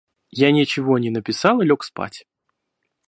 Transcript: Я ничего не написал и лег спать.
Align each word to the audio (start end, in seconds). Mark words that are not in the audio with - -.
Я 0.37 0.51
ничего 0.51 0.97
не 0.97 1.11
написал 1.11 1.61
и 1.61 1.65
лег 1.67 1.83
спать. 1.83 2.25